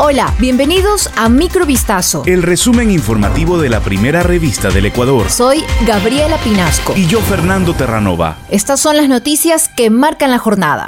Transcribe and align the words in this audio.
Hola, 0.00 0.32
bienvenidos 0.38 1.10
a 1.16 1.28
Microvistazo. 1.28 2.22
El 2.24 2.44
resumen 2.44 2.92
informativo 2.92 3.58
de 3.58 3.68
la 3.68 3.80
primera 3.80 4.22
revista 4.22 4.70
del 4.70 4.86
Ecuador. 4.86 5.28
Soy 5.28 5.64
Gabriela 5.88 6.36
Pinasco. 6.36 6.94
Y 6.96 7.08
yo, 7.08 7.20
Fernando 7.20 7.74
Terranova. 7.74 8.36
Estas 8.48 8.78
son 8.78 8.96
las 8.96 9.08
noticias 9.08 9.68
que 9.68 9.90
marcan 9.90 10.30
la 10.30 10.38
jornada. 10.38 10.86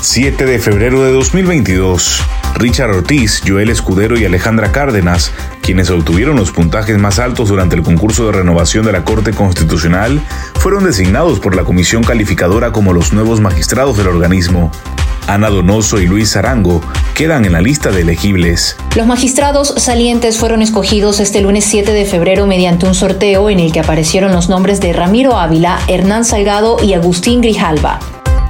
7 0.00 0.46
de 0.46 0.60
febrero 0.60 1.02
de 1.02 1.10
2022. 1.10 2.22
Richard 2.54 2.90
Ortiz, 2.90 3.42
Joel 3.44 3.68
Escudero 3.68 4.16
y 4.16 4.24
Alejandra 4.24 4.70
Cárdenas, 4.70 5.32
quienes 5.62 5.90
obtuvieron 5.90 6.36
los 6.36 6.52
puntajes 6.52 6.96
más 6.98 7.18
altos 7.18 7.48
durante 7.48 7.74
el 7.74 7.82
concurso 7.82 8.26
de 8.26 8.32
renovación 8.32 8.86
de 8.86 8.92
la 8.92 9.04
Corte 9.04 9.32
Constitucional, 9.32 10.20
fueron 10.54 10.84
designados 10.84 11.40
por 11.40 11.56
la 11.56 11.64
Comisión 11.64 12.04
Calificadora 12.04 12.70
como 12.70 12.92
los 12.92 13.12
nuevos 13.12 13.40
magistrados 13.40 13.96
del 13.96 14.06
organismo. 14.06 14.70
Ana 15.26 15.48
Donoso 15.48 16.00
y 16.00 16.06
Luis 16.06 16.36
Arango 16.36 16.80
quedan 17.14 17.44
en 17.44 17.52
la 17.52 17.60
lista 17.60 17.90
de 17.90 18.02
elegibles. 18.02 18.76
Los 18.96 19.06
magistrados 19.06 19.74
salientes 19.76 20.38
fueron 20.38 20.62
escogidos 20.62 21.20
este 21.20 21.40
lunes 21.40 21.64
7 21.64 21.92
de 21.92 22.04
febrero 22.04 22.46
mediante 22.46 22.86
un 22.86 22.94
sorteo 22.94 23.50
en 23.50 23.60
el 23.60 23.72
que 23.72 23.80
aparecieron 23.80 24.32
los 24.32 24.48
nombres 24.48 24.80
de 24.80 24.92
Ramiro 24.92 25.36
Ávila, 25.36 25.78
Hernán 25.88 26.24
Salgado 26.24 26.76
y 26.82 26.94
Agustín 26.94 27.40
Grijalva. 27.40 27.98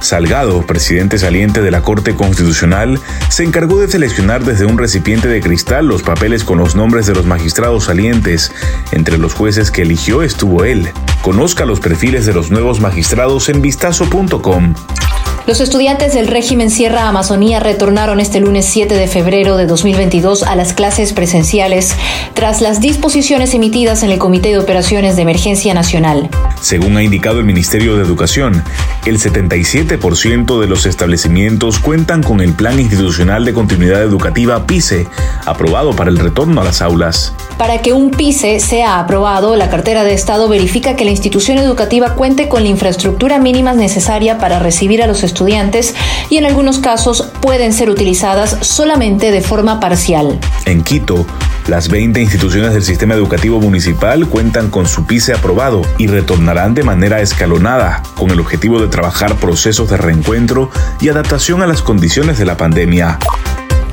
Salgado, 0.03 0.63
presidente 0.63 1.17
saliente 1.17 1.61
de 1.61 1.71
la 1.71 1.81
Corte 1.81 2.13
Constitucional, 2.13 2.99
se 3.29 3.45
encargó 3.45 3.79
de 3.79 3.87
seleccionar 3.87 4.43
desde 4.43 4.65
un 4.65 4.77
recipiente 4.77 5.29
de 5.29 5.39
cristal 5.39 5.87
los 5.87 6.03
papeles 6.03 6.43
con 6.43 6.57
los 6.57 6.75
nombres 6.75 7.07
de 7.07 7.13
los 7.13 7.25
magistrados 7.25 7.85
salientes. 7.85 8.51
Entre 8.91 9.17
los 9.17 9.33
jueces 9.33 9.71
que 9.71 9.83
eligió 9.83 10.21
estuvo 10.21 10.65
él. 10.65 10.89
Conozca 11.21 11.63
los 11.63 11.79
perfiles 11.79 12.25
de 12.25 12.33
los 12.33 12.51
nuevos 12.51 12.81
magistrados 12.81 13.47
en 13.47 13.61
vistazo.com. 13.61 14.73
Los 15.45 15.59
estudiantes 15.59 16.13
del 16.13 16.27
régimen 16.27 16.71
Sierra 16.71 17.09
Amazonía 17.09 17.59
retornaron 17.59 18.21
este 18.21 18.39
lunes 18.39 18.65
7 18.65 18.95
de 18.95 19.07
febrero 19.07 19.57
de 19.57 19.65
2022 19.65 20.43
a 20.43 20.55
las 20.55 20.71
clases 20.71 21.11
presenciales 21.11 21.93
tras 22.33 22.61
las 22.61 22.79
disposiciones 22.79 23.53
emitidas 23.53 24.03
en 24.03 24.11
el 24.11 24.19
Comité 24.19 24.49
de 24.49 24.59
Operaciones 24.59 25.17
de 25.17 25.23
Emergencia 25.23 25.73
Nacional. 25.73 26.29
Según 26.61 26.95
ha 26.95 27.03
indicado 27.03 27.39
el 27.39 27.45
Ministerio 27.45 27.97
de 27.97 28.03
Educación, 28.03 28.63
el 29.05 29.19
77% 29.19 30.61
de 30.61 30.67
los 30.67 30.85
establecimientos 30.85 31.77
cuentan 31.79 32.23
con 32.23 32.39
el 32.39 32.53
Plan 32.53 32.79
Institucional 32.79 33.43
de 33.43 33.51
Continuidad 33.51 34.01
Educativa 34.01 34.65
PICE, 34.65 35.07
aprobado 35.45 35.93
para 35.93 36.09
el 36.09 36.19
retorno 36.19 36.61
a 36.61 36.63
las 36.63 36.81
aulas. 36.81 37.33
Para 37.57 37.81
que 37.81 37.91
un 37.91 38.11
PICE 38.11 38.61
sea 38.61 38.97
aprobado, 38.97 39.57
la 39.57 39.69
cartera 39.69 40.05
de 40.05 40.13
Estado 40.13 40.47
verifica 40.47 40.95
que 40.95 41.03
la 41.03 41.11
institución 41.11 41.57
educativa 41.57 42.15
cuente 42.15 42.47
con 42.47 42.63
la 42.63 42.69
infraestructura 42.69 43.39
mínima 43.39 43.73
necesaria 43.73 44.37
para 44.37 44.59
recibir 44.59 45.03
a 45.03 45.07
los 45.07 45.17
estudiantes 45.17 45.32
y 46.29 46.37
en 46.37 46.45
algunos 46.45 46.79
casos 46.79 47.29
pueden 47.41 47.73
ser 47.73 47.89
utilizadas 47.89 48.57
solamente 48.61 49.31
de 49.31 49.41
forma 49.41 49.79
parcial. 49.79 50.39
En 50.65 50.83
Quito, 50.83 51.25
las 51.67 51.89
20 51.89 52.21
instituciones 52.21 52.73
del 52.73 52.83
sistema 52.83 53.13
educativo 53.13 53.59
municipal 53.59 54.27
cuentan 54.27 54.69
con 54.69 54.85
su 54.85 55.05
PICE 55.05 55.33
aprobado 55.33 55.81
y 55.97 56.07
retornarán 56.07 56.73
de 56.73 56.83
manera 56.83 57.21
escalonada, 57.21 58.03
con 58.15 58.31
el 58.31 58.39
objetivo 58.39 58.79
de 58.79 58.87
trabajar 58.87 59.35
procesos 59.35 59.89
de 59.89 59.97
reencuentro 59.97 60.69
y 60.99 61.09
adaptación 61.09 61.61
a 61.61 61.67
las 61.67 61.81
condiciones 61.81 62.37
de 62.37 62.45
la 62.45 62.57
pandemia. 62.57 63.19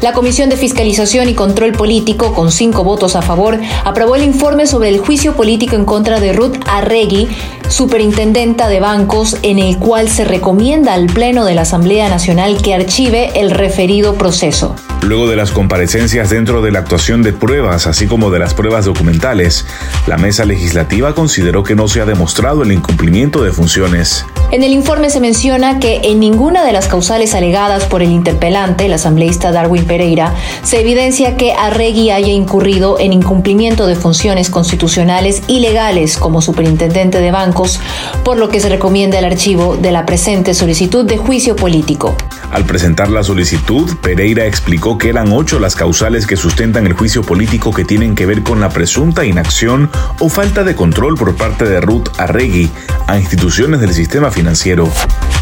La 0.02 0.14
Comisión 0.14 0.48
de 0.48 0.56
Fiscalización 0.56 1.28
y 1.28 1.34
Control 1.34 1.72
Político, 1.72 2.32
con 2.32 2.50
cinco 2.50 2.84
votos 2.84 3.16
a 3.16 3.22
favor, 3.22 3.60
aprobó 3.84 4.16
el 4.16 4.24
informe 4.24 4.66
sobre 4.66 4.88
el 4.88 4.98
juicio 4.98 5.34
político 5.34 5.76
en 5.76 5.84
contra 5.84 6.20
de 6.20 6.32
Ruth 6.32 6.56
Arregui, 6.66 7.28
superintendenta 7.68 8.68
de 8.68 8.80
bancos, 8.80 9.36
en 9.42 9.58
el 9.58 9.78
cual 9.78 10.08
se 10.08 10.24
recomienda 10.24 10.94
al 10.94 11.06
Pleno 11.06 11.44
de 11.44 11.54
la 11.54 11.62
Asamblea 11.62 12.08
Nacional 12.08 12.62
que 12.62 12.72
archive 12.72 13.38
el 13.38 13.50
referido 13.50 14.14
proceso. 14.14 14.74
Luego 15.10 15.28
de 15.28 15.34
las 15.34 15.50
comparecencias 15.50 16.30
dentro 16.30 16.62
de 16.62 16.70
la 16.70 16.78
actuación 16.78 17.24
de 17.24 17.32
pruebas, 17.32 17.88
así 17.88 18.06
como 18.06 18.30
de 18.30 18.38
las 18.38 18.54
pruebas 18.54 18.84
documentales, 18.84 19.66
la 20.06 20.16
mesa 20.16 20.44
legislativa 20.44 21.16
consideró 21.16 21.64
que 21.64 21.74
no 21.74 21.88
se 21.88 22.00
ha 22.00 22.04
demostrado 22.06 22.62
el 22.62 22.70
incumplimiento 22.70 23.42
de 23.42 23.50
funciones. 23.50 24.24
En 24.52 24.62
el 24.62 24.70
informe 24.70 25.10
se 25.10 25.18
menciona 25.18 25.80
que 25.80 26.00
en 26.04 26.20
ninguna 26.20 26.64
de 26.64 26.72
las 26.72 26.86
causales 26.86 27.34
alegadas 27.34 27.86
por 27.86 28.02
el 28.02 28.10
interpelante, 28.10 28.86
el 28.86 28.92
asambleísta 28.92 29.50
Darwin 29.50 29.84
Pereira, 29.84 30.32
se 30.62 30.80
evidencia 30.80 31.36
que 31.36 31.54
Arregui 31.54 32.10
haya 32.10 32.32
incurrido 32.32 33.00
en 33.00 33.12
incumplimiento 33.12 33.88
de 33.88 33.96
funciones 33.96 34.48
constitucionales 34.48 35.42
y 35.48 35.58
legales 35.58 36.18
como 36.18 36.40
superintendente 36.40 37.20
de 37.20 37.32
bancos, 37.32 37.80
por 38.24 38.38
lo 38.38 38.48
que 38.48 38.60
se 38.60 38.68
recomienda 38.68 39.18
el 39.18 39.24
archivo 39.24 39.76
de 39.76 39.90
la 39.90 40.06
presente 40.06 40.54
solicitud 40.54 41.04
de 41.04 41.16
juicio 41.16 41.56
político. 41.56 42.16
Al 42.52 42.64
presentar 42.64 43.08
la 43.08 43.22
solicitud, 43.22 43.96
Pereira 44.00 44.44
explicó 44.46 44.98
que 45.00 45.08
eran 45.08 45.32
ocho 45.32 45.58
las 45.58 45.76
causales 45.76 46.26
que 46.26 46.36
sustentan 46.36 46.86
el 46.86 46.92
juicio 46.92 47.22
político 47.22 47.72
que 47.72 47.84
tienen 47.86 48.14
que 48.14 48.26
ver 48.26 48.42
con 48.42 48.60
la 48.60 48.68
presunta 48.68 49.24
inacción 49.24 49.90
o 50.18 50.28
falta 50.28 50.62
de 50.62 50.76
control 50.76 51.16
por 51.16 51.36
parte 51.36 51.64
de 51.64 51.80
Ruth 51.80 52.08
Arregui 52.18 52.70
a 53.06 53.18
instituciones 53.18 53.80
del 53.80 53.94
sistema 53.94 54.30
financiero. 54.30 54.88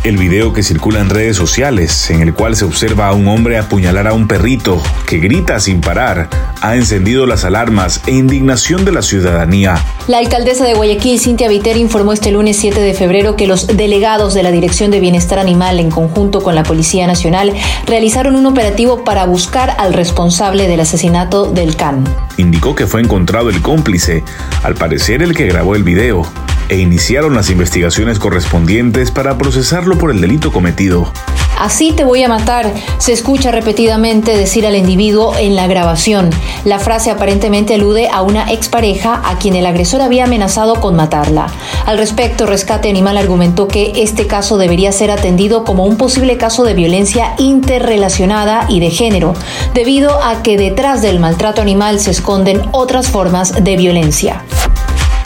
El 0.04 0.16
video 0.16 0.52
que 0.52 0.62
circula 0.62 1.00
en 1.00 1.10
redes 1.10 1.36
sociales, 1.36 2.08
en 2.10 2.22
el 2.22 2.32
cual 2.32 2.54
se 2.54 2.64
observa 2.64 3.08
a 3.08 3.14
un 3.14 3.26
hombre 3.26 3.58
apuñalar 3.58 4.06
a 4.06 4.12
un 4.12 4.28
perrito 4.28 4.80
que 5.08 5.18
grita 5.18 5.58
sin 5.58 5.80
parar, 5.80 6.30
ha 6.60 6.76
encendido 6.76 7.26
las 7.26 7.44
alarmas 7.44 8.00
e 8.06 8.12
indignación 8.12 8.84
de 8.84 8.92
la 8.92 9.02
ciudadanía. 9.02 9.76
La 10.06 10.18
alcaldesa 10.18 10.64
de 10.64 10.74
Guayaquil, 10.74 11.18
Cintia 11.18 11.48
Viter, 11.48 11.76
informó 11.76 12.12
este 12.12 12.30
lunes 12.30 12.56
7 12.58 12.80
de 12.80 12.94
febrero 12.94 13.34
que 13.34 13.48
los 13.48 13.66
delegados 13.66 14.34
de 14.34 14.44
la 14.44 14.52
Dirección 14.52 14.92
de 14.92 15.00
Bienestar 15.00 15.40
Animal, 15.40 15.80
en 15.80 15.90
conjunto 15.90 16.42
con 16.42 16.54
la 16.54 16.62
Policía 16.62 17.08
Nacional, 17.08 17.52
realizaron 17.86 18.36
un 18.36 18.46
operativo 18.46 19.02
para 19.02 19.26
buscar 19.26 19.74
al 19.78 19.94
responsable 19.94 20.68
del 20.68 20.78
asesinato 20.78 21.50
del 21.50 21.74
can. 21.74 22.04
Indicó 22.36 22.76
que 22.76 22.86
fue 22.86 23.00
encontrado 23.00 23.50
el 23.50 23.60
cómplice, 23.62 24.22
al 24.62 24.76
parecer 24.76 25.24
el 25.24 25.34
que 25.34 25.46
grabó 25.46 25.74
el 25.74 25.82
video 25.82 26.24
e 26.68 26.78
iniciaron 26.78 27.34
las 27.34 27.50
investigaciones 27.50 28.18
correspondientes 28.18 29.10
para 29.10 29.36
procesarlo 29.38 29.98
por 29.98 30.10
el 30.10 30.20
delito 30.20 30.52
cometido. 30.52 31.12
Así 31.58 31.90
te 31.90 32.04
voy 32.04 32.22
a 32.22 32.28
matar, 32.28 32.72
se 32.98 33.12
escucha 33.12 33.50
repetidamente 33.50 34.36
decir 34.36 34.64
al 34.64 34.76
individuo 34.76 35.34
en 35.36 35.56
la 35.56 35.66
grabación. 35.66 36.30
La 36.64 36.78
frase 36.78 37.10
aparentemente 37.10 37.74
alude 37.74 38.08
a 38.08 38.22
una 38.22 38.52
expareja 38.52 39.20
a 39.24 39.38
quien 39.38 39.56
el 39.56 39.66
agresor 39.66 40.00
había 40.00 40.24
amenazado 40.24 40.80
con 40.80 40.94
matarla. 40.94 41.48
Al 41.84 41.98
respecto, 41.98 42.46
Rescate 42.46 42.88
Animal 42.88 43.18
argumentó 43.18 43.66
que 43.66 43.92
este 43.96 44.28
caso 44.28 44.56
debería 44.56 44.92
ser 44.92 45.10
atendido 45.10 45.64
como 45.64 45.84
un 45.84 45.96
posible 45.96 46.36
caso 46.36 46.62
de 46.62 46.74
violencia 46.74 47.34
interrelacionada 47.38 48.66
y 48.68 48.78
de 48.78 48.90
género, 48.90 49.34
debido 49.74 50.22
a 50.22 50.42
que 50.44 50.56
detrás 50.56 51.02
del 51.02 51.18
maltrato 51.18 51.60
animal 51.60 51.98
se 51.98 52.12
esconden 52.12 52.62
otras 52.70 53.08
formas 53.08 53.64
de 53.64 53.76
violencia. 53.76 54.44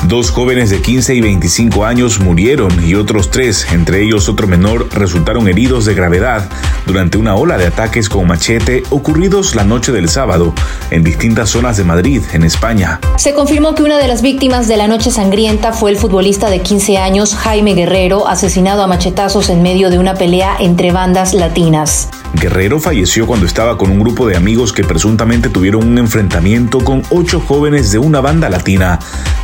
Dos 0.08 0.30
jóvenes 0.30 0.68
de 0.70 0.82
15 0.82 1.14
y 1.14 1.20
25 1.20 1.84
años 1.84 2.18
murieron 2.18 2.84
y 2.84 2.94
otros 2.96 3.30
tres, 3.30 3.66
entre 3.72 4.02
ellos 4.02 4.28
otro 4.28 4.48
menor, 4.48 4.88
resultaron 4.92 5.48
heridos 5.48 5.84
de 5.84 5.94
gravedad 5.94 6.48
durante 6.86 7.18
una 7.18 7.36
ola 7.36 7.56
de 7.56 7.66
ataques 7.66 8.08
con 8.08 8.26
machete 8.26 8.82
ocurridos 8.90 9.54
la 9.54 9.62
noche 9.62 9.92
del 9.92 10.08
sábado 10.08 10.52
en 10.90 11.04
distintas 11.04 11.50
zonas 11.50 11.76
de 11.76 11.84
Madrid, 11.84 12.20
en 12.32 12.42
España. 12.42 13.00
Se 13.16 13.32
confirmó 13.32 13.74
que 13.74 13.84
una 13.84 13.98
de 13.98 14.08
las 14.08 14.22
víctimas 14.22 14.66
de 14.66 14.76
la 14.76 14.88
noche 14.88 15.10
sangrienta 15.10 15.72
fue 15.72 15.92
el 15.92 15.96
futbolista 15.96 16.50
de 16.50 16.60
15 16.60 16.98
años 16.98 17.36
Jaime 17.36 17.74
Guerrero, 17.74 18.26
asesinado 18.26 18.82
a 18.82 18.88
machetazos 18.88 19.50
en 19.50 19.62
medio 19.62 19.88
de 19.88 19.98
una 19.98 20.14
pelea 20.14 20.56
entre 20.58 20.90
bandas 20.90 21.32
latinas. 21.32 22.08
Guerrero 22.34 22.80
falleció 22.80 23.26
cuando 23.26 23.46
estaba 23.46 23.76
con 23.78 23.90
un 23.90 24.00
grupo 24.00 24.26
de 24.26 24.36
amigos 24.36 24.72
que 24.72 24.84
presuntamente 24.84 25.48
tuvieron 25.48 25.86
un 25.86 25.98
enfrentamiento 25.98 26.78
con 26.78 27.02
ocho 27.10 27.40
jóvenes 27.40 27.92
de 27.92 27.98
una 27.98 28.20
banda 28.20 28.48
latina. 28.48 28.98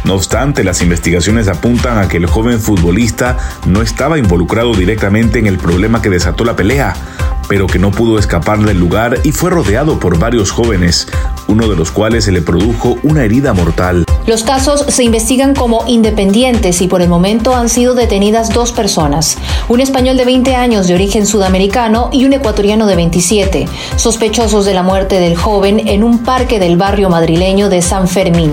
No 0.04 0.14
obstante, 0.14 0.64
las 0.64 0.82
investigaciones 0.82 1.48
apuntan 1.48 1.98
a 1.98 2.08
que 2.08 2.16
el 2.16 2.26
joven 2.26 2.60
futbolista 2.60 3.36
no 3.66 3.82
estaba 3.82 4.18
involucrado 4.18 4.74
directamente 4.74 5.38
en 5.38 5.46
el 5.46 5.58
problema 5.58 6.02
que 6.02 6.10
desató 6.10 6.44
la 6.44 6.56
pelea, 6.56 6.94
pero 7.48 7.66
que 7.66 7.78
no 7.78 7.90
pudo 7.90 8.18
escapar 8.18 8.60
del 8.60 8.78
lugar 8.78 9.18
y 9.24 9.32
fue 9.32 9.50
rodeado 9.50 9.98
por 9.98 10.18
varios 10.18 10.50
jóvenes, 10.50 11.08
uno 11.48 11.68
de 11.68 11.76
los 11.76 11.90
cuales 11.90 12.24
se 12.24 12.32
le 12.32 12.42
produjo 12.42 12.98
una 13.02 13.24
herida 13.24 13.54
mortal. 13.54 14.04
Los 14.26 14.42
casos 14.42 14.84
se 14.88 15.04
investigan 15.04 15.54
como 15.54 15.84
independientes 15.86 16.82
y 16.82 16.88
por 16.88 17.00
el 17.00 17.08
momento 17.08 17.54
han 17.54 17.68
sido 17.68 17.94
detenidas 17.94 18.50
dos 18.50 18.72
personas, 18.72 19.38
un 19.68 19.80
español 19.80 20.18
de 20.18 20.26
20 20.26 20.54
años 20.54 20.86
de 20.86 20.94
origen 20.94 21.26
sudamericano 21.26 22.10
y 22.12 22.26
un 22.26 22.34
ecuatoriano 22.34 22.86
de 22.86 22.96
27, 22.96 23.66
sospechosos 23.96 24.66
de 24.66 24.74
la 24.74 24.82
muerte 24.82 25.18
del 25.18 25.36
joven 25.36 25.88
en 25.88 26.04
un 26.04 26.18
parque 26.18 26.58
del 26.58 26.76
barrio 26.76 27.08
madrileño 27.08 27.70
de 27.70 27.80
San 27.80 28.06
Fermín. 28.06 28.52